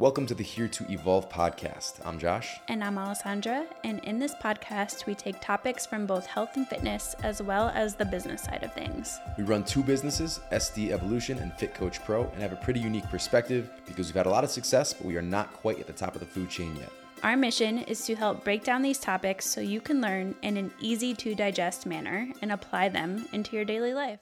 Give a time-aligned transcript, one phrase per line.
[0.00, 2.00] Welcome to the Here to Evolve podcast.
[2.06, 2.58] I'm Josh.
[2.68, 3.66] And I'm Alessandra.
[3.84, 7.96] And in this podcast, we take topics from both health and fitness as well as
[7.96, 9.18] the business side of things.
[9.36, 13.10] We run two businesses, SD Evolution and Fit Coach Pro, and have a pretty unique
[13.10, 15.92] perspective because we've had a lot of success, but we are not quite at the
[15.92, 16.90] top of the food chain yet.
[17.22, 20.72] Our mission is to help break down these topics so you can learn in an
[20.80, 24.20] easy to digest manner and apply them into your daily life.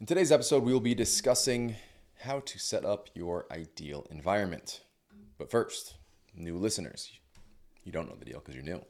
[0.00, 1.76] In today's episode, we will be discussing
[2.22, 4.80] how to set up your ideal environment.
[5.40, 5.94] But first,
[6.36, 7.10] new listeners,
[7.82, 8.84] you don't know the deal because you're new.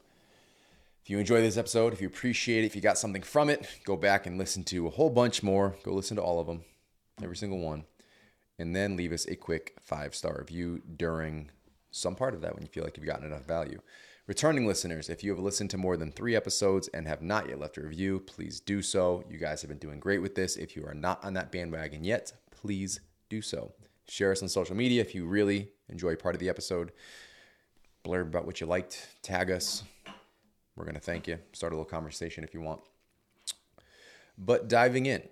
[1.01, 3.65] If you enjoy this episode, if you appreciate it, if you got something from it,
[3.85, 5.77] go back and listen to a whole bunch more.
[5.83, 6.65] Go listen to all of them,
[7.23, 7.85] every single one,
[8.59, 11.49] and then leave us a quick five star review during
[11.89, 13.79] some part of that when you feel like you've gotten enough value.
[14.27, 17.61] Returning listeners, if you have listened to more than three episodes and have not yet
[17.61, 19.23] left a review, please do so.
[19.29, 20.57] You guys have been doing great with this.
[20.57, 23.71] If you are not on that bandwagon yet, please do so.
[24.11, 26.91] Share us on social media if you really enjoy part of the episode.
[28.03, 29.83] Blurb about what you liked, tag us.
[30.75, 31.39] We're going to thank you.
[31.53, 32.81] Start a little conversation if you want.
[34.37, 35.29] But diving in,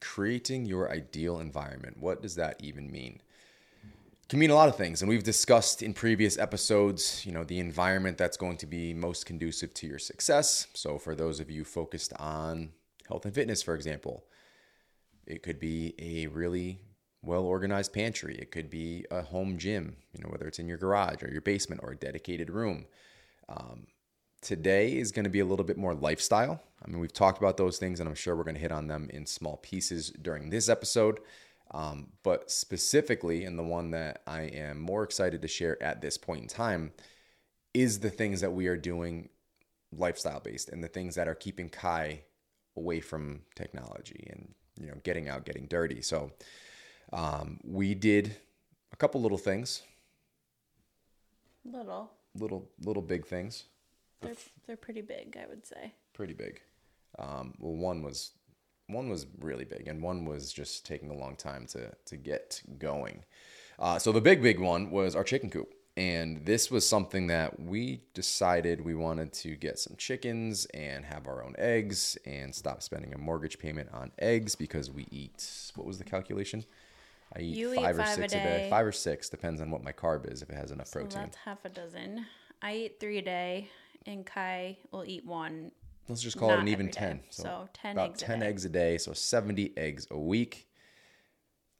[0.00, 1.98] creating your ideal environment.
[2.00, 3.20] What does that even mean?
[3.84, 7.44] It can mean a lot of things, and we've discussed in previous episodes, you know,
[7.44, 10.66] the environment that's going to be most conducive to your success.
[10.74, 12.70] So for those of you focused on
[13.06, 14.24] health and fitness, for example,
[15.24, 16.80] it could be a really
[17.28, 18.36] well organized pantry.
[18.36, 21.42] It could be a home gym, you know, whether it's in your garage or your
[21.42, 22.86] basement or a dedicated room.
[23.48, 23.86] Um,
[24.40, 26.62] today is going to be a little bit more lifestyle.
[26.82, 28.88] I mean, we've talked about those things, and I'm sure we're going to hit on
[28.88, 31.20] them in small pieces during this episode.
[31.72, 36.16] Um, but specifically, and the one that I am more excited to share at this
[36.16, 36.92] point in time
[37.74, 39.28] is the things that we are doing
[39.92, 42.22] lifestyle based and the things that are keeping Kai
[42.74, 46.00] away from technology and you know getting out, getting dirty.
[46.00, 46.30] So
[47.12, 48.36] um, we did
[48.92, 49.82] a couple little things,
[51.64, 52.10] Little.
[52.34, 53.64] little little big things,
[54.20, 54.32] They're,
[54.66, 55.92] they're pretty big, I would say.
[56.14, 56.60] pretty big.
[57.18, 58.32] Um, well, one was
[58.86, 62.62] one was really big, and one was just taking a long time to to get
[62.78, 63.24] going.
[63.78, 67.60] Uh, so the big big one was our chicken coop, and this was something that
[67.60, 72.82] we decided we wanted to get some chickens and have our own eggs and stop
[72.82, 75.70] spending a mortgage payment on eggs because we eat.
[75.76, 76.64] What was the calculation?
[77.36, 78.42] I eat You eat five or five a six a day.
[78.44, 78.66] day.
[78.70, 81.22] Five or six depends on what my carb is if it has enough So protein.
[81.22, 82.26] that's half a dozen.
[82.62, 83.68] I eat three a day,
[84.06, 85.70] and Kai will eat one.
[86.08, 86.92] Let's just call it an even day.
[86.92, 87.20] 10.
[87.30, 88.46] So 10 about eggs 10 day.
[88.46, 88.98] eggs a day.
[88.98, 90.66] So 70 eggs a week.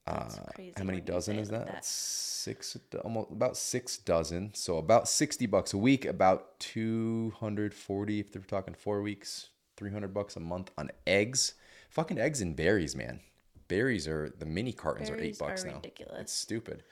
[0.06, 1.84] That's Uh, crazy how many dozen is like that?
[1.84, 4.53] Six, almost about six dozen.
[4.54, 10.36] So about 60 bucks a week, about 240 if they're talking four weeks, 300 bucks
[10.36, 11.54] a month on eggs.
[11.91, 13.20] Fucking eggs and berries, man.
[13.69, 15.75] Berries are, the mini cartons are eight Berries are bucks now.
[15.75, 16.21] ridiculous.
[16.21, 16.83] It's stupid.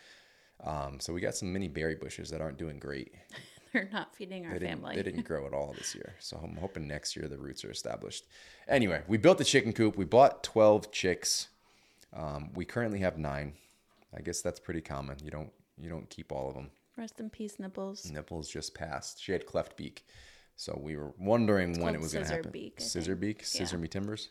[0.64, 3.12] Um, so we got some mini berry bushes that aren't doing great.
[3.72, 4.97] They're not feeding our They didn't, family.
[4.97, 6.15] they didn't grow at all this year.
[6.19, 8.25] So I'm hoping next year the roots are established.
[8.69, 9.97] Anyway, we built the chicken coop.
[9.98, 11.48] We bought 12 chicks.
[12.15, 13.53] Um, we currently have nine.
[14.16, 15.16] I guess that's pretty common.
[15.22, 16.70] You don't you don't keep all of them.
[16.97, 18.10] Rest in peace, nipples.
[18.10, 19.22] Nipples just passed.
[19.22, 20.06] She had cleft beak.
[20.54, 22.50] So we were wondering when it was going to scissor happen.
[22.53, 23.20] beak, I scissor think.
[23.20, 23.82] beak, scissor Yeah.
[23.82, 24.31] me timbers.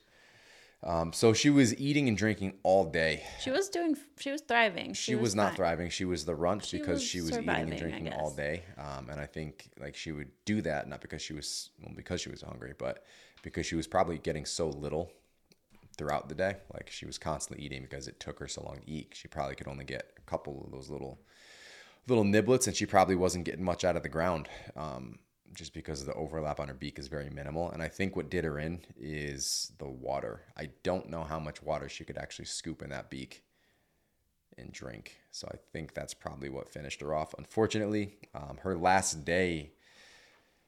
[0.85, 3.23] Um, so she was eating and drinking all day.
[3.41, 3.97] She was doing.
[4.19, 4.93] She was thriving.
[4.93, 5.55] She, was, not fine.
[5.55, 5.89] thriving.
[5.89, 8.63] She was the runt She because was she was eating and drinking all day.
[8.77, 12.21] Um, and I think like she would do that not because she was well, because
[12.21, 13.03] she was hungry, but
[13.41, 15.11] because she was probably getting so little
[15.97, 16.57] throughout the day.
[16.71, 19.13] Like she was constantly eating because it took her so long to eat.
[19.13, 21.19] She probably could only get a couple of those little
[22.07, 24.47] little niblets, and she probably wasn't getting much out of the ground.
[24.75, 25.17] Um,
[25.55, 27.71] just because the overlap on her beak is very minimal.
[27.71, 30.41] And I think what did her in is the water.
[30.57, 33.43] I don't know how much water she could actually scoop in that beak
[34.57, 35.17] and drink.
[35.31, 37.33] So I think that's probably what finished her off.
[37.37, 39.71] Unfortunately, um, her last day,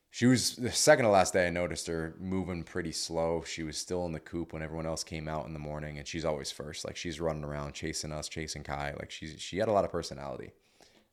[0.09, 1.48] she was the second to last day.
[1.48, 3.44] I noticed her moving pretty slow.
[3.46, 6.08] She was still in the coop when everyone else came out in the morning, and
[6.08, 6.86] she's always first.
[6.86, 8.96] Like she's running around chasing us, chasing Kai.
[8.98, 10.52] Like she's she had a lot of personality.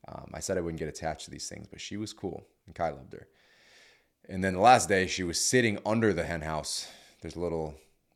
[0.09, 2.75] Um, I said I wouldn't get attached to these things, but she was cool, and
[2.75, 3.27] Kai loved her.
[4.29, 6.89] And then the last day, she was sitting under the hen house.
[7.21, 7.75] There's a little,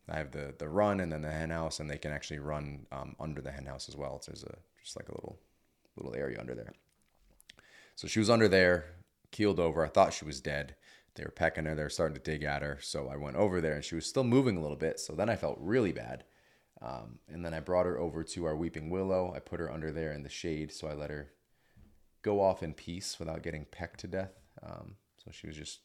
[0.08, 2.86] I have the the run and then the hen house, and they can actually run
[2.90, 4.20] um, under the hen house as well.
[4.20, 5.38] So there's a just like a little
[5.96, 6.72] little area under there.
[7.96, 8.86] So she was under there,
[9.32, 9.84] keeled over.
[9.84, 10.76] I thought she was dead.
[11.14, 11.74] They were pecking her.
[11.74, 12.78] They were starting to dig at her.
[12.80, 15.00] So I went over there, and she was still moving a little bit.
[15.00, 16.24] So then I felt really bad.
[16.80, 19.32] Um, and then I brought her over to our weeping willow.
[19.34, 20.72] I put her under there in the shade.
[20.72, 21.32] So I let her
[22.22, 24.32] go off in peace without getting pecked to death.
[24.62, 25.80] Um, so she was just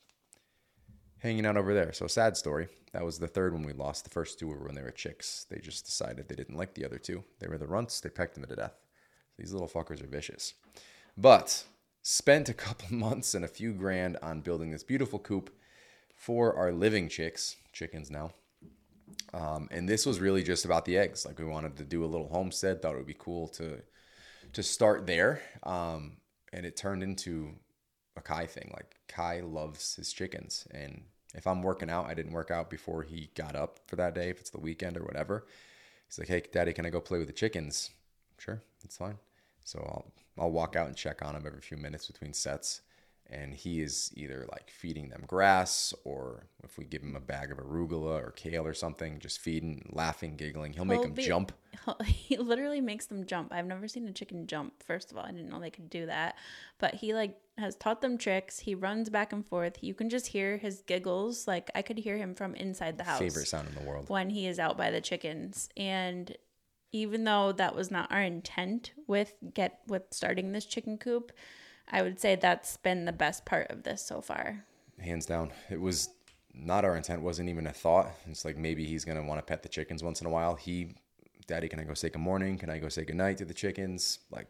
[1.24, 1.94] hanging out over there.
[1.94, 2.68] So sad story.
[2.92, 4.04] That was the third one we lost.
[4.04, 5.46] The first two were when they were chicks.
[5.50, 7.24] They just decided they didn't like the other two.
[7.40, 8.02] They were the runts.
[8.02, 8.76] They pecked them to death.
[9.40, 10.54] These little fuckers are vicious.
[11.18, 11.64] But
[12.02, 15.50] spent a couple months and a few grand on building this beautiful coop
[16.14, 18.32] for our living chicks, chickens now.
[19.34, 21.26] Um, and this was really just about the eggs.
[21.26, 22.82] Like we wanted to do a little homestead.
[22.82, 23.82] Thought it would be cool to
[24.52, 25.42] to start there.
[25.64, 26.18] Um,
[26.52, 27.54] and it turned into
[28.16, 28.72] a Kai thing.
[28.74, 31.04] Like Kai loves his chickens, and
[31.34, 34.30] if I'm working out, I didn't work out before he got up for that day.
[34.30, 35.46] If it's the weekend or whatever,
[36.08, 37.92] he's like, "Hey, Daddy, can I go play with the chickens?"
[38.38, 39.18] Sure, that's fine.
[39.64, 42.82] So I'll I'll walk out and check on him every few minutes between sets
[43.30, 47.52] and he is either like feeding them grass or if we give him a bag
[47.52, 51.26] of arugula or kale or something just feeding laughing giggling he'll make He'll them be-
[51.26, 51.52] jump
[52.06, 53.52] He literally makes them jump.
[53.54, 54.84] I've never seen a chicken jump.
[54.84, 56.36] First of all, I didn't know they could do that.
[56.80, 58.60] But he like has taught them tricks.
[58.60, 59.78] He runs back and forth.
[59.82, 61.48] You can just hear his giggles.
[61.48, 64.30] Like I could hear him from inside the house favorite sound in the world when
[64.30, 65.70] he is out by the chickens.
[65.78, 66.36] And
[66.92, 71.32] even though that was not our intent with get with starting this chicken coop,
[71.90, 74.66] I would say that's been the best part of this so far.
[75.00, 75.52] hands down.
[75.70, 76.10] It was
[76.54, 78.12] not our intent wasn't even a thought.
[78.28, 80.56] It's like maybe he's gonna want to pet the chickens once in a while.
[80.56, 80.96] He
[81.48, 82.58] daddy can i go say good morning?
[82.58, 84.20] Can i go say good night to the chickens?
[84.32, 84.48] Like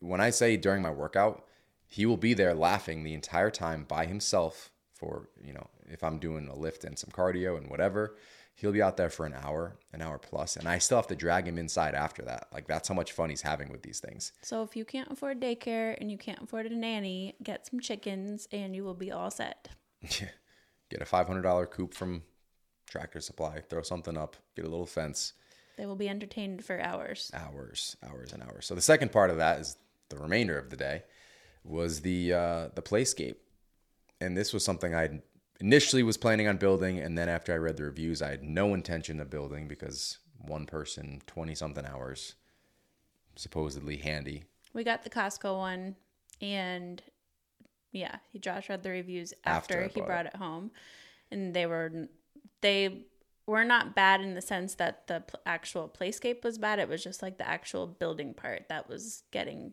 [0.00, 1.44] when i say during my workout
[1.86, 6.18] he will be there laughing the entire time by himself for you know if i'm
[6.18, 8.16] doing a lift and some cardio and whatever
[8.60, 11.16] he'll be out there for an hour an hour plus and i still have to
[11.16, 14.32] drag him inside after that like that's how much fun he's having with these things
[14.42, 18.46] So if you can't afford daycare and you can't afford a nanny, get some chickens
[18.52, 19.68] and you will be all set.
[20.90, 22.22] get a $500 coop from
[22.88, 25.32] tractor supply throw something up get a little fence
[25.76, 27.30] They will be entertained for hours.
[27.32, 28.66] hours, hours and hours.
[28.66, 29.76] So the second part of that is
[30.10, 31.04] the remainder of the day
[31.64, 33.36] was the uh, the playscape,
[34.20, 35.20] and this was something I
[35.60, 38.74] initially was planning on building, and then after I read the reviews, I had no
[38.74, 42.34] intention of building because one person, twenty something hours,
[43.36, 44.44] supposedly handy.
[44.72, 45.96] We got the Costco one
[46.40, 47.02] and
[47.92, 50.36] yeah, he Josh read the reviews after, After he brought it.
[50.36, 50.70] home
[51.30, 52.08] and they were
[52.60, 53.06] they
[53.46, 56.78] were not bad in the sense that the actual playscape was bad.
[56.78, 59.72] It was just like the actual building part that was getting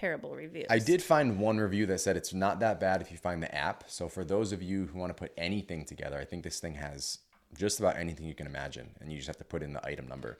[0.00, 0.66] terrible reviews.
[0.70, 3.54] I did find one review that said it's not that bad if you find the
[3.54, 3.84] app.
[3.86, 6.74] So for those of you who want to put anything together, I think this thing
[6.74, 7.18] has
[7.56, 10.06] just about anything you can imagine, and you just have to put in the item
[10.08, 10.38] number,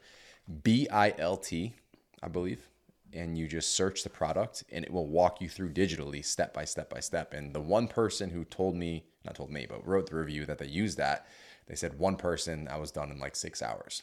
[0.62, 1.74] B I L T,
[2.22, 2.68] I believe,
[3.12, 6.64] and you just search the product, and it will walk you through digitally, step by
[6.64, 7.32] step by step.
[7.32, 10.58] And the one person who told me, not told me, but wrote the review that
[10.58, 11.26] they used that,
[11.66, 14.02] they said one person I was done in like six hours.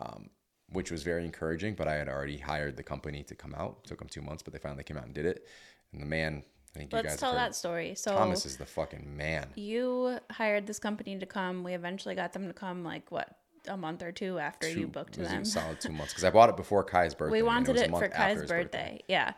[0.00, 0.30] Um,
[0.72, 1.74] which was very encouraging.
[1.74, 3.78] But I had already hired the company to come out.
[3.84, 5.46] It took them two months, but they finally came out and did it.
[5.92, 6.42] And the man,
[6.74, 7.94] I think you Let's guys tell that story.
[7.94, 9.48] So Thomas is the fucking man.
[9.54, 11.62] you hired this company to come.
[11.64, 13.36] We eventually got them to come like what
[13.68, 15.44] a month or two after you booked it was them.
[15.44, 17.38] solid two months because I bought it before Kai's birthday.
[17.38, 19.00] We wanted a it for Kai's his birthday.
[19.08, 19.34] Yeah.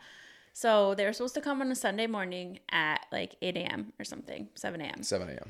[0.53, 3.91] So they were supposed to come on a Sunday morning at like 8 a.m.
[3.99, 5.03] or something, 7 a.m.
[5.03, 5.49] 7 a.m.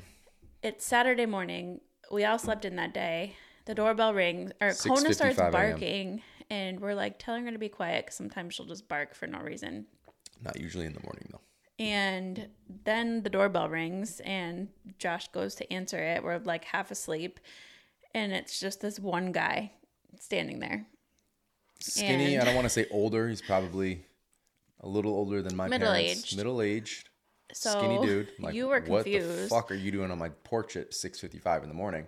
[0.62, 1.80] It's Saturday morning.
[2.10, 3.36] We all slept in that day.
[3.66, 8.06] The doorbell rings, or Kona starts barking, and we're like telling her to be quiet
[8.06, 9.86] because sometimes she'll just bark for no reason.
[10.42, 11.40] Not usually in the morning though.
[11.78, 12.48] And
[12.84, 14.68] then the doorbell rings, and
[14.98, 16.22] Josh goes to answer it.
[16.22, 17.40] We're like half asleep,
[18.14, 19.72] and it's just this one guy
[20.20, 20.86] standing there.
[21.80, 22.34] Skinny.
[22.34, 23.28] And- I don't want to say older.
[23.28, 24.06] He's probably
[24.80, 25.80] a little older than my parents.
[25.80, 26.36] Middle-aged.
[26.36, 27.08] Middle aged.
[27.52, 28.28] So skinny dude.
[28.38, 29.28] I'm like, you were confused.
[29.28, 32.06] What the fuck are you doing on my porch at 6:55 in the morning?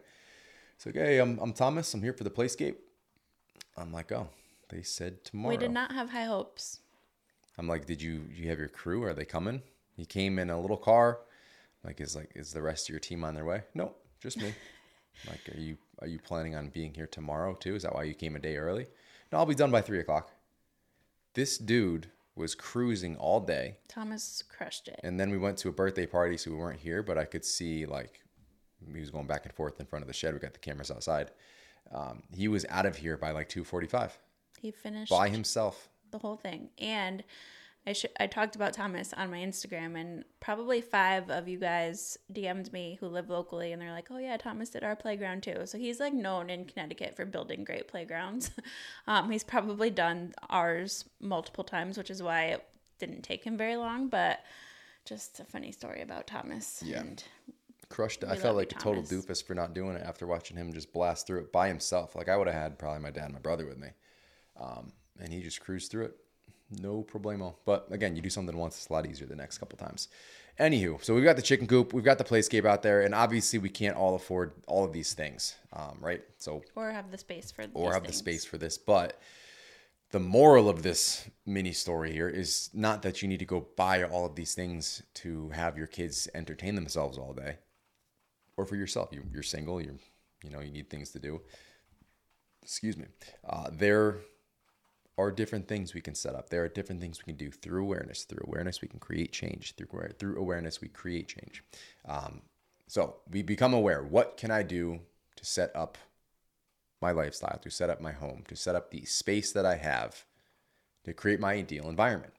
[0.79, 1.93] It's like, hey, I'm I'm Thomas.
[1.93, 2.77] I'm here for the playscape.
[3.77, 4.29] I'm like, oh,
[4.69, 5.51] they said tomorrow.
[5.51, 6.79] We did not have high hopes.
[7.59, 9.03] I'm like, did you you have your crew?
[9.03, 9.63] Are they coming?
[9.97, 11.19] He came in a little car.
[11.83, 13.65] Like, is like is the rest of your team on their way?
[13.75, 13.91] No,
[14.23, 14.55] just me.
[15.27, 17.75] like, are you are you planning on being here tomorrow too?
[17.75, 18.87] Is that why you came a day early?
[19.33, 20.31] No, I'll be done by three o'clock.
[21.35, 25.01] This dude was cruising all day, Thomas crushed it.
[25.03, 27.03] and then we went to a birthday party, so we weren't here.
[27.03, 28.23] But I could see like
[28.93, 30.35] he was going back and forth in front of the shed.
[30.35, 31.31] We got the cameras outside.
[31.93, 34.19] Um, he was out of here by like two forty five
[34.61, 35.89] He finished by himself.
[36.11, 36.71] the whole thing.
[36.79, 37.25] And
[37.87, 42.19] I sh- I talked about Thomas on my Instagram, and probably five of you guys
[42.31, 45.63] DM'd me who live locally, and they're like, "Oh yeah, Thomas did our playground too."
[45.65, 48.51] So he's like known in Connecticut for building great playgrounds.
[49.07, 52.65] um, he's probably done ours multiple times, which is why it
[52.99, 54.09] didn't take him very long.
[54.09, 54.41] But
[55.07, 56.83] just a funny story about Thomas.
[56.85, 57.01] Yeah.
[57.01, 57.25] And
[57.89, 58.29] crushed it.
[58.29, 61.27] I felt like a total doofus for not doing it after watching him just blast
[61.27, 62.15] through it by himself.
[62.15, 63.89] Like I would have had probably my dad and my brother with me.
[64.61, 66.17] Um, and he just cruised through it.
[66.81, 67.55] No problemo.
[67.65, 70.09] But again, you do something once, it's a lot easier the next couple times.
[70.61, 73.61] Anywho, so we've got the chicken coop, we've got the playscape out there, and obviously
[73.61, 76.23] we can't all afford all of these things, um, right?
[76.37, 78.77] So or have the space for or have the space for this.
[78.77, 79.21] But
[80.11, 84.03] the moral of this mini story here is not that you need to go buy
[84.03, 87.59] all of these things to have your kids entertain themselves all day
[88.59, 89.09] or for yourself.
[89.13, 89.95] You, are single, you're,
[90.43, 91.41] you know, you need things to do.
[92.63, 93.07] Excuse me.
[93.49, 94.17] Uh, there
[95.17, 96.51] are different things we can set up.
[96.51, 98.25] There are different things we can do through awareness.
[98.25, 99.75] Through awareness, we can create change.
[99.77, 99.89] Through,
[100.19, 101.65] through awareness, we create change.
[102.07, 102.43] Um,
[102.87, 104.03] so we become aware.
[104.03, 105.01] What can I do
[105.37, 105.97] to set up
[107.01, 110.25] my lifestyle, to set up my home, to set up the space that I have
[111.05, 112.35] to create my ideal environment.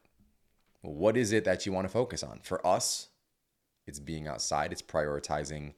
[0.82, 2.40] Well, what is it that you want to focus on?
[2.42, 3.08] For us,
[3.86, 5.74] it's being outside, it's prioritizing,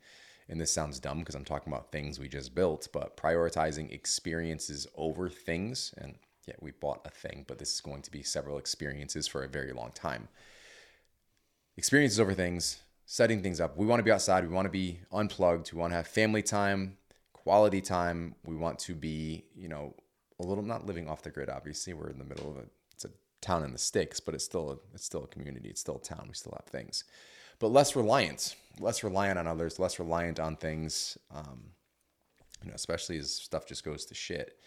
[0.49, 4.87] and this sounds dumb because I'm talking about things we just built, but prioritizing experiences
[4.97, 5.95] over things.
[5.99, 6.15] And
[6.47, 9.49] yeah, we bought a thing, but this is going to be several experiences for a
[9.49, 10.29] very long time.
[11.77, 13.77] Experiences over things, setting things up.
[13.77, 16.43] We want to be outside, we want to be unplugged, we want to have family
[16.43, 16.99] time,
[17.43, 18.35] quality time.
[18.45, 19.95] We want to be, you know,
[20.39, 21.49] a little not living off the grid.
[21.49, 24.45] Obviously, we're in the middle of a it's a town in the sticks, but it's
[24.45, 25.69] still a, it's still a community.
[25.69, 26.27] It's still a town.
[26.29, 27.05] We still have things,
[27.63, 31.17] but less reliant, less reliant on others, less reliant on things.
[31.35, 31.71] Um,
[32.63, 34.59] you know, especially as stuff just goes to shit.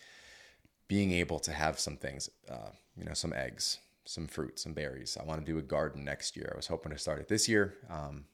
[0.88, 5.18] Being able to have some things, uh, you know, some eggs, some fruit, some berries.
[5.20, 6.50] I want to do a garden next year.
[6.54, 8.26] I was hoping to start it this year, um,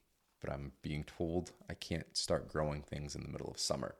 [0.41, 3.95] but I'm being told I can't start growing things in the middle of summer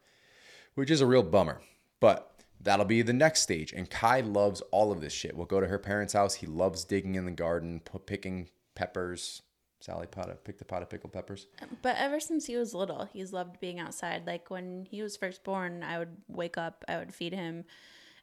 [0.75, 1.61] which is a real bummer.
[1.99, 3.73] But that'll be the next stage.
[3.73, 5.35] And Kai loves all of this shit.
[5.35, 6.35] We'll go to her parents' house.
[6.35, 9.41] He loves digging in the garden, picking peppers.
[9.81, 11.47] Sally Potta picked a pot of pickled peppers.
[11.81, 14.25] But ever since he was little, he's loved being outside.
[14.25, 17.65] Like when he was first born, I would wake up, I would feed him,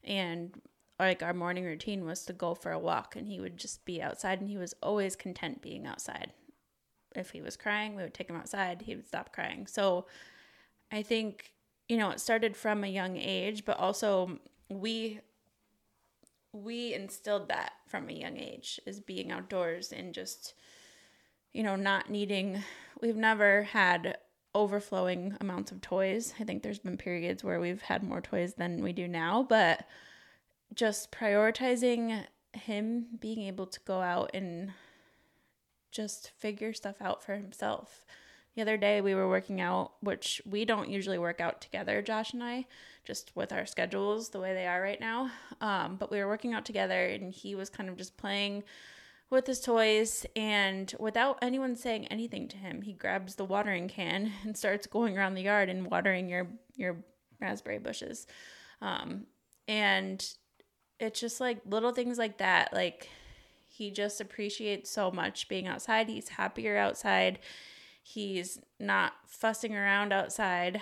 [0.02, 0.58] and
[0.98, 4.00] like our morning routine was to go for a walk, and he would just be
[4.00, 6.32] outside, and he was always content being outside.
[7.14, 8.82] If he was crying, we would take him outside.
[8.82, 9.66] He would stop crying.
[9.66, 10.06] So
[10.90, 11.52] I think
[11.88, 14.38] you know, it started from a young age, but also
[14.68, 15.20] we
[16.52, 20.54] we instilled that from a young age is being outdoors and just
[21.52, 22.62] you know, not needing
[23.00, 24.18] we've never had
[24.54, 26.34] overflowing amounts of toys.
[26.40, 29.86] I think there's been periods where we've had more toys than we do now, but
[30.74, 34.72] just prioritizing him being able to go out and
[35.90, 38.04] just figure stuff out for himself
[38.58, 42.32] the other day we were working out, which we don't usually work out together, Josh
[42.32, 42.66] and I,
[43.04, 45.30] just with our schedules the way they are right now.
[45.60, 48.64] Um, but we were working out together and he was kind of just playing
[49.30, 54.32] with his toys and without anyone saying anything to him, he grabs the watering can
[54.44, 56.96] and starts going around the yard and watering your your
[57.40, 58.26] raspberry bushes.
[58.80, 59.26] Um,
[59.66, 60.24] and
[60.98, 62.72] it's just like little things like that.
[62.72, 63.08] Like
[63.66, 66.08] he just appreciates so much being outside.
[66.08, 67.38] He's happier outside
[68.08, 70.80] he's not fussing around outside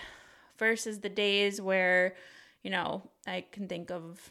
[0.59, 2.15] versus the days where,
[2.63, 4.31] you know, I can think of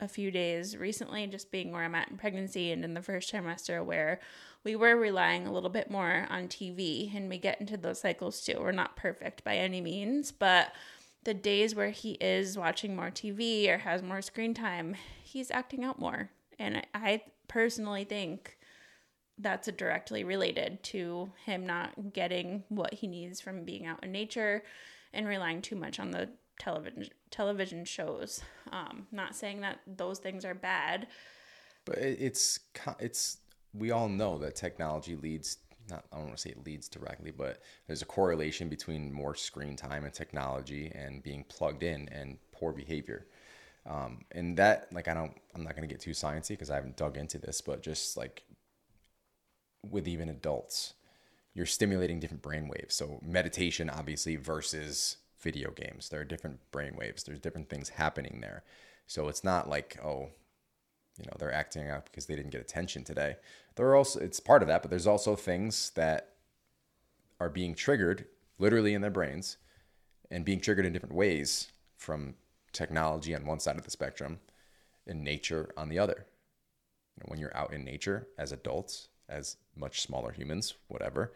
[0.00, 3.32] a few days recently just being where I'm at in pregnancy and in the first
[3.32, 4.20] trimester where
[4.62, 8.42] we were relying a little bit more on TV and we get into those cycles
[8.42, 8.58] too.
[8.58, 10.72] We're not perfect by any means, but
[11.24, 15.84] the days where he is watching more TV or has more screen time, he's acting
[15.84, 16.30] out more.
[16.58, 18.58] And I personally think
[19.38, 24.62] that's directly related to him not getting what he needs from being out in nature
[25.12, 28.40] and relying too much on the television television shows.
[28.72, 31.06] Um, not saying that those things are bad,
[31.84, 32.60] but it's
[32.98, 33.38] it's
[33.74, 35.58] we all know that technology leads
[35.88, 39.34] not I don't want to say it leads directly, but there's a correlation between more
[39.34, 43.26] screen time and technology and being plugged in and poor behavior.
[43.86, 46.96] Um, and that like I don't I'm not gonna get too sciencey because I haven't
[46.96, 48.42] dug into this, but just like
[49.90, 50.94] with even adults.
[51.54, 52.94] You're stimulating different brain waves.
[52.94, 56.08] So meditation, obviously, versus video games.
[56.08, 57.22] There are different brain waves.
[57.22, 58.64] There's different things happening there.
[59.06, 60.30] So it's not like, oh,
[61.18, 63.36] you know, they're acting out because they didn't get attention today.
[63.76, 66.30] There are also it's part of that, but there's also things that
[67.38, 68.26] are being triggered
[68.58, 69.56] literally in their brains
[70.32, 72.34] and being triggered in different ways from
[72.72, 74.40] technology on one side of the spectrum
[75.06, 76.26] and nature on the other.
[77.14, 81.32] You know, when you're out in nature as adults, as much smaller humans, whatever,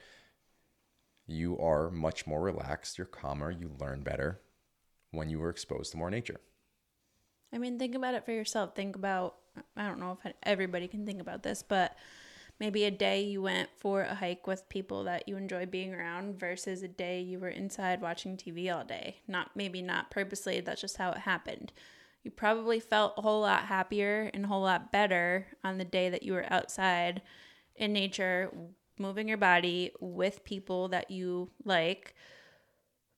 [1.30, 4.40] you are much more relaxed, you're calmer, you learn better
[5.10, 6.40] when you were exposed to more nature.
[7.52, 8.74] I mean, think about it for yourself.
[8.74, 9.36] Think about,
[9.76, 11.96] I don't know if everybody can think about this, but
[12.60, 16.38] maybe a day you went for a hike with people that you enjoy being around
[16.38, 19.16] versus a day you were inside watching TV all day.
[19.26, 21.72] Not maybe not purposely, that's just how it happened.
[22.22, 26.10] You probably felt a whole lot happier and a whole lot better on the day
[26.10, 27.22] that you were outside
[27.74, 28.52] in nature,
[29.00, 32.14] moving your body with people that you like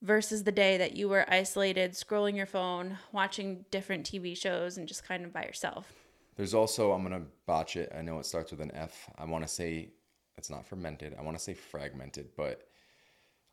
[0.00, 4.88] versus the day that you were isolated, scrolling your phone, watching different TV shows, and
[4.88, 5.92] just kind of by yourself.
[6.36, 7.92] There's also I'm gonna botch it.
[7.96, 9.08] I know it starts with an F.
[9.18, 9.90] I want to say
[10.38, 11.14] it's not fermented.
[11.18, 12.68] I want to say fragmented, but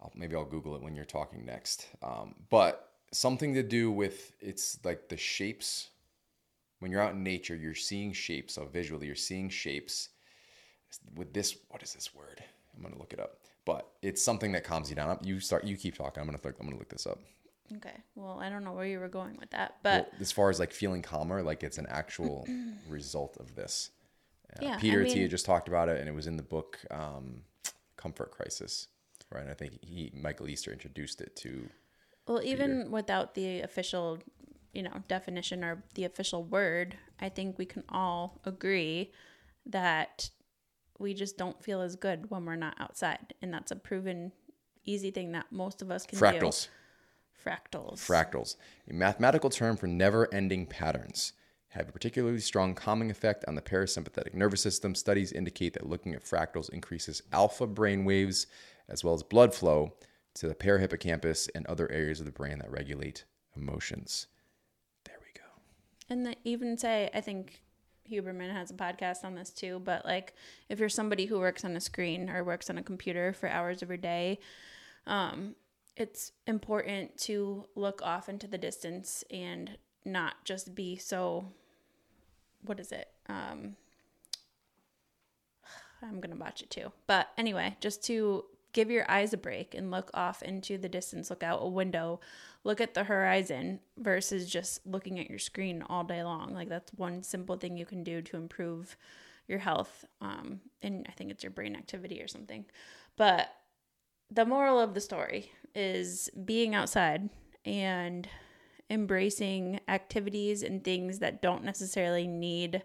[0.01, 1.87] I'll, maybe I'll Google it when you're talking next.
[2.01, 5.89] Um, but something to do with it's like the shapes.
[6.79, 8.53] When you're out in nature, you're seeing shapes.
[8.53, 10.09] So visually, you're seeing shapes.
[11.15, 12.43] With this, what is this word?
[12.75, 13.37] I'm gonna look it up.
[13.65, 15.19] But it's something that calms you down.
[15.23, 15.63] You start.
[15.63, 16.21] You keep talking.
[16.21, 16.39] I'm gonna.
[16.43, 17.19] I'm gonna look this up.
[17.77, 17.95] Okay.
[18.15, 20.59] Well, I don't know where you were going with that, but well, as far as
[20.59, 22.47] like feeling calmer, like it's an actual
[22.89, 23.91] result of this.
[24.55, 26.43] Uh, Yeah, I Peter mean- Attia just talked about it, and it was in the
[26.43, 27.41] book um,
[27.95, 28.87] Comfort Crisis,
[29.31, 29.41] right?
[29.41, 31.69] And I think he Michael Easter introduced it to.
[32.27, 34.17] Well, even without the official,
[34.73, 39.11] you know, definition or the official word, I think we can all agree
[39.67, 40.29] that
[40.99, 44.31] we just don't feel as good when we're not outside, and that's a proven
[44.85, 46.67] easy thing that most of us can Fractals.
[46.67, 47.49] do.
[47.49, 47.99] Fractals.
[47.99, 48.55] Fractals, Fractals.
[48.89, 51.33] a mathematical term for never ending patterns,
[51.69, 54.93] have a particularly strong calming effect on the parasympathetic nervous system.
[54.93, 58.47] Studies indicate that looking at fractals increases alpha brain waves
[58.89, 59.93] as well as blood flow
[60.35, 63.23] to the parahippocampus and other areas of the brain that regulate
[63.55, 64.27] emotions.
[65.05, 65.47] There we go.
[66.09, 67.61] And the, even say, I think
[68.09, 70.33] Huberman has a podcast on this too, but like
[70.67, 73.81] if you're somebody who works on a screen or works on a computer for hours
[73.81, 74.39] of your day,
[75.07, 75.55] um,
[75.95, 81.51] it's important to look off into the distance and not just be so,
[82.63, 83.09] what is it?
[83.27, 83.75] Um,
[86.01, 86.91] I'm to botch it too.
[87.05, 91.29] But anyway, just to give your eyes a break and look off into the distance,
[91.29, 92.19] look out a window,
[92.63, 96.53] look at the horizon versus just looking at your screen all day long.
[96.53, 98.95] Like that's one simple thing you can do to improve
[99.47, 100.05] your health.
[100.21, 102.65] Um, and I think it's your brain activity or something.
[103.17, 103.49] But
[104.31, 107.29] the moral of the story is being outside
[107.65, 108.27] and
[108.89, 112.83] embracing activities and things that don't necessarily need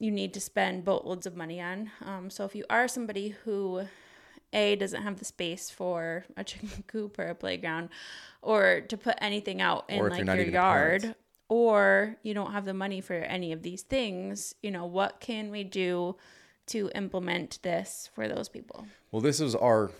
[0.00, 1.90] you need to spend boatloads of money on.
[2.02, 3.82] Um, so if you are somebody who
[4.52, 7.90] a doesn't have the space for a chicken coop or a playground,
[8.42, 10.52] or to put anything out in like your even a parent.
[11.04, 11.14] yard,
[11.48, 15.50] or you don't have the money for any of these things, you know what can
[15.50, 16.16] we do
[16.66, 18.86] to implement this for those people?
[19.10, 19.90] Well, this was our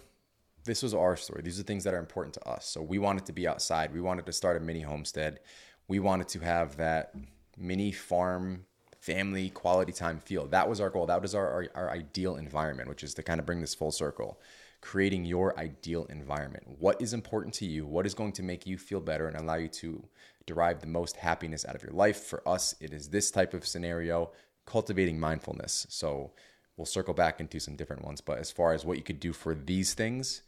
[0.65, 1.43] this was our story.
[1.43, 2.67] These are things that are important to us.
[2.67, 3.93] So we wanted to be outside.
[3.93, 5.41] We wanted to start a mini homestead.
[5.89, 7.15] We wanted to have that
[7.57, 8.67] mini farm
[9.01, 10.47] family quality time feel.
[10.47, 11.07] That was our goal.
[11.07, 13.91] That was our, our, our ideal environment, which is to kind of bring this full
[13.91, 14.39] circle.
[14.83, 16.65] Creating your ideal environment.
[16.79, 17.87] What is important to you?
[17.87, 20.03] What is going to make you feel better and allow you to
[20.47, 22.23] derive the most happiness out of your life?
[22.25, 24.31] For us, it is this type of scenario,
[24.65, 25.87] cultivating mindfulness.
[25.91, 26.33] So
[26.77, 28.21] we'll circle back into some different ones.
[28.23, 30.43] But as far as what you could do for these things,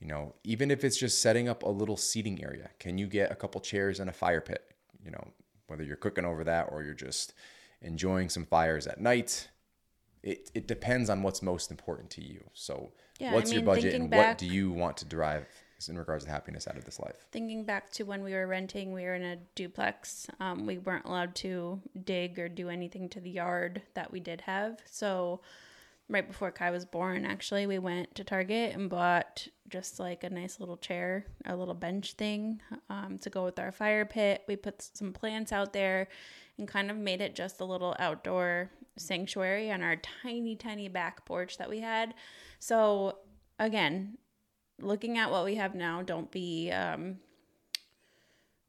[0.00, 3.32] you know, even if it's just setting up a little seating area, can you get
[3.32, 4.70] a couple chairs and a fire pit?
[5.02, 5.28] You know,
[5.66, 7.32] whether you're cooking over that or you're just
[7.82, 9.48] enjoying some fires at night.
[10.22, 12.42] It, it depends on what's most important to you.
[12.52, 15.46] So, Yeah, I what's your budget and back- what do you want to derive
[15.88, 17.28] in regards to happiness out of this life?
[17.30, 20.26] Thinking back to when we were renting, we were in a duplex.
[20.40, 24.40] Um, we weren't allowed to dig or do anything to the yard that we did
[24.42, 24.80] have.
[24.86, 25.40] So,
[26.08, 30.30] right before Kai was born, actually, we went to Target and bought just like a
[30.30, 32.60] nice little chair, a little bench thing
[32.90, 34.42] um, to go with our fire pit.
[34.48, 36.08] We put some plants out there
[36.58, 41.24] and kind of made it just a little outdoor sanctuary on our tiny, tiny back
[41.24, 42.14] porch that we had.
[42.58, 43.18] So,
[43.58, 44.18] again,
[44.80, 47.18] looking at what we have now, don't be um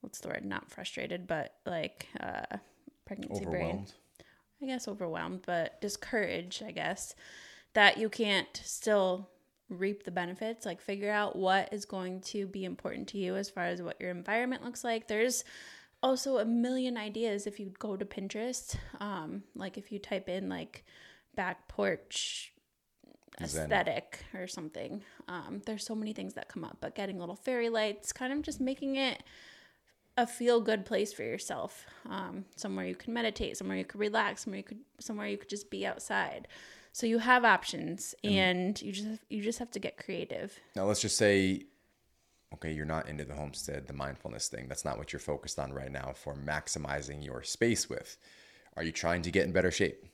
[0.02, 0.46] what's the word?
[0.46, 2.58] Not frustrated, but like uh
[3.06, 3.86] pregnancy brain.
[4.62, 7.16] I guess overwhelmed, but discouraged, I guess,
[7.74, 9.30] that you can't still
[9.70, 10.66] reap the benefits.
[10.66, 14.00] Like figure out what is going to be important to you as far as what
[14.02, 15.08] your environment looks like.
[15.08, 15.44] There's
[16.02, 18.76] also a million ideas if you go to Pinterest.
[19.00, 20.86] Um, like if you type in like
[21.36, 22.54] back porch
[23.46, 23.64] Zen.
[23.64, 25.02] aesthetic or something.
[25.28, 28.42] Um, there's so many things that come up, but getting little fairy lights, kind of
[28.42, 29.24] just making it
[30.18, 31.86] a feel good place for yourself.
[32.10, 35.50] Um, somewhere you can meditate, somewhere you could relax, somewhere you could somewhere you could
[35.50, 36.48] just be outside.
[36.92, 40.60] So you have options, and you just you just have to get creative.
[40.76, 41.64] Now, let's just say,
[42.54, 44.68] okay, you're not into the homestead, the mindfulness thing.
[44.68, 48.18] That's not what you're focused on right now for maximizing your space with.
[48.76, 50.06] Are you trying to get in better shape?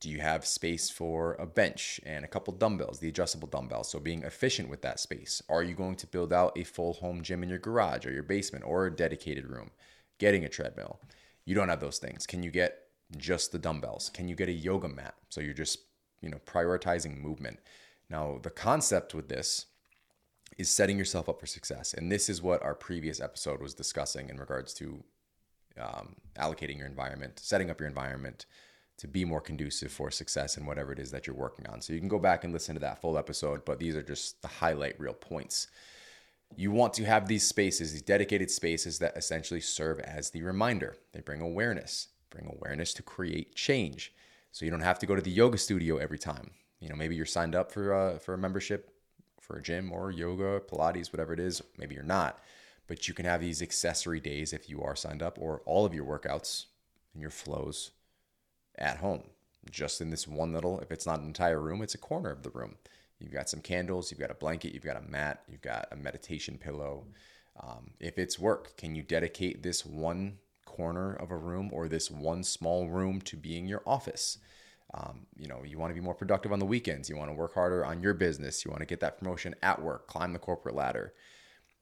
[0.00, 3.90] Do you have space for a bench and a couple dumbbells, the adjustable dumbbells?
[3.90, 5.42] So, being efficient with that space.
[5.50, 8.22] Are you going to build out a full home gym in your garage or your
[8.22, 9.70] basement or a dedicated room?
[10.18, 11.00] Getting a treadmill.
[11.44, 12.26] You don't have those things.
[12.26, 12.78] Can you get
[13.18, 14.10] just the dumbbells?
[14.14, 15.16] Can you get a yoga mat?
[15.28, 15.80] So, you're just,
[16.22, 17.58] you know, prioritizing movement.
[18.08, 19.66] Now, the concept with this
[20.58, 21.94] is setting yourself up for success.
[21.94, 25.02] And this is what our previous episode was discussing in regards to
[25.80, 28.46] um, allocating your environment, setting up your environment
[28.98, 31.80] to be more conducive for success in whatever it is that you're working on.
[31.80, 34.42] So you can go back and listen to that full episode, but these are just
[34.42, 35.68] the highlight reel points.
[36.54, 40.96] You want to have these spaces, these dedicated spaces that essentially serve as the reminder.
[41.12, 44.12] They bring awareness, bring awareness to create change.
[44.52, 46.50] So you don't have to go to the yoga studio every time.
[46.80, 48.90] You know, maybe you're signed up for a, for a membership
[49.50, 51.60] for a gym or yoga, Pilates, whatever it is.
[51.76, 52.38] Maybe you're not,
[52.86, 55.92] but you can have these accessory days if you are signed up or all of
[55.92, 56.66] your workouts
[57.12, 57.90] and your flows
[58.78, 59.24] at home,
[59.68, 62.44] just in this one little, if it's not an entire room, it's a corner of
[62.44, 62.76] the room.
[63.18, 65.96] You've got some candles, you've got a blanket, you've got a mat, you've got a
[65.96, 67.04] meditation pillow.
[67.60, 72.08] Um, if it's work, can you dedicate this one corner of a room or this
[72.08, 74.38] one small room to being your office?
[74.92, 77.08] Um, you know, you want to be more productive on the weekends.
[77.08, 78.64] You want to work harder on your business.
[78.64, 81.14] You want to get that promotion at work, climb the corporate ladder.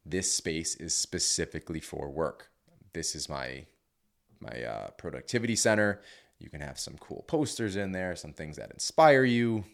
[0.04, 2.50] This space is specifically for work.
[2.92, 3.66] This is my
[4.40, 6.00] my uh, productivity center.
[6.38, 9.64] You can have some cool posters in there, some things that inspire you.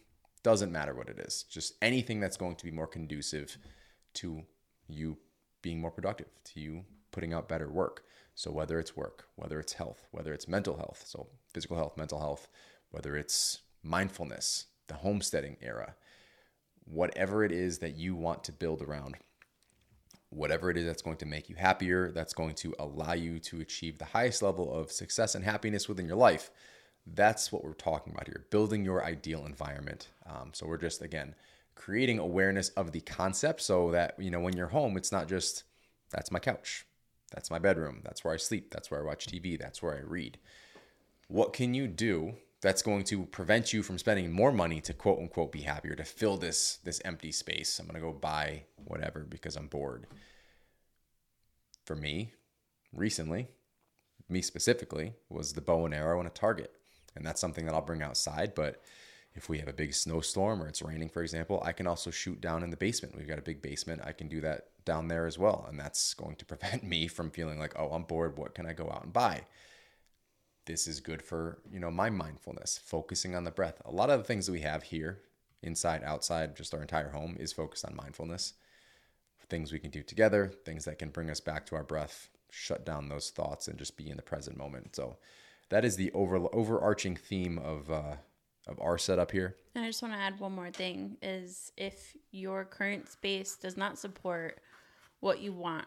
[0.43, 3.57] Doesn't matter what it is, just anything that's going to be more conducive
[4.15, 4.43] to
[4.89, 5.17] you
[5.63, 8.05] being more productive, to you putting out better work.
[8.35, 12.19] So, whether it's work, whether it's health, whether it's mental health, so physical health, mental
[12.19, 12.49] health,
[12.95, 15.97] whether it's mindfulness, the homesteading era,
[16.85, 19.17] whatever it is that you want to build around,
[20.31, 23.61] whatever it is that's going to make you happier, that's going to allow you to
[23.61, 26.53] achieve the highest level of success and happiness within your life.
[27.05, 30.11] That's what we're talking about here building your ideal environment.
[30.25, 31.35] Um, so, we're just, again,
[31.75, 35.65] creating awareness of the concept so that, you know, when you're home, it's not just
[36.11, 36.87] that's my couch,
[37.33, 40.01] that's my bedroom, that's where I sleep, that's where I watch TV, that's where I
[40.01, 40.39] read.
[41.27, 45.19] What can you do that's going to prevent you from spending more money to quote
[45.19, 47.79] unquote be happier to fill this this empty space.
[47.79, 50.07] I'm going to go buy whatever because i'm bored.
[51.85, 52.33] For me
[52.91, 53.49] recently
[54.31, 56.73] me specifically was the bow and arrow and a target.
[57.15, 58.81] And that's something that i'll bring outside but
[59.35, 62.41] if we have a big snowstorm or it's raining for example i can also shoot
[62.41, 63.15] down in the basement.
[63.15, 64.01] We've got a big basement.
[64.03, 65.67] I can do that down there as well.
[65.69, 68.39] And that's going to prevent me from feeling like oh i'm bored.
[68.39, 69.43] What can i go out and buy
[70.67, 73.81] this is good for you know my mindfulness focusing on the breath.
[73.85, 75.21] A lot of the things that we have here
[75.63, 78.55] inside outside just our entire home is focused on mindfulness.
[79.49, 82.87] Things we can do together things that can bring us back to our breath shut
[82.87, 84.97] down those thoughts and just be in the present moment.
[84.97, 85.17] So
[85.69, 88.17] that is the over overarching theme of uh,
[88.67, 89.57] of our setup here.
[89.75, 93.77] And i just want to add one more thing is if your current space does
[93.77, 94.61] not support
[95.21, 95.87] what you want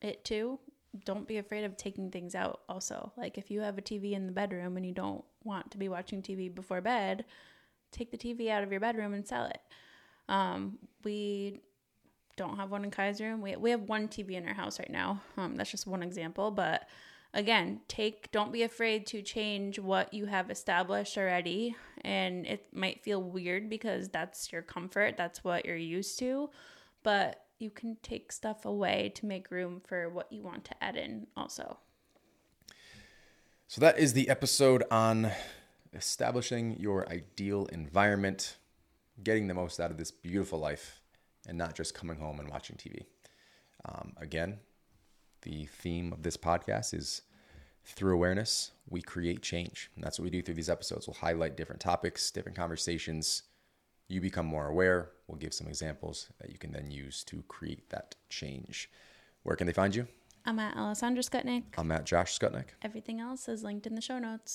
[0.00, 0.58] it to
[1.04, 3.12] don't be afraid of taking things out also.
[3.16, 5.88] Like if you have a TV in the bedroom and you don't want to be
[5.88, 7.24] watching TV before bed,
[7.92, 9.60] take the TV out of your bedroom and sell it.
[10.28, 11.60] Um, we
[12.36, 13.40] don't have one in Kai's room.
[13.40, 15.22] We, we have one TV in our house right now.
[15.36, 16.50] Um, that's just one example.
[16.50, 16.86] But
[17.32, 21.76] again, take, don't be afraid to change what you have established already.
[22.02, 26.50] And it might feel weird because that's your comfort, that's what you're used to.
[27.02, 30.96] But you can take stuff away to make room for what you want to add
[30.96, 31.78] in also.
[33.68, 35.32] So that is the episode on
[35.92, 38.56] establishing your ideal environment,
[39.22, 41.00] getting the most out of this beautiful life,
[41.48, 43.06] and not just coming home and watching TV.
[43.84, 44.58] Um, again,
[45.42, 47.22] the theme of this podcast is
[47.84, 49.90] through awareness, we create change.
[49.94, 51.06] And that's what we do through these episodes.
[51.06, 53.44] We'll highlight different topics, different conversations,
[54.08, 55.10] you become more aware.
[55.26, 58.90] We'll give some examples that you can then use to create that change.
[59.42, 60.06] Where can they find you?
[60.44, 61.64] I'm at Alessandra Scutnik.
[61.76, 62.68] I'm at Josh Scutnik.
[62.82, 64.54] Everything else is linked in the show notes.